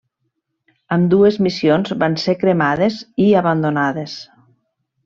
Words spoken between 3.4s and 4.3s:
abandonades.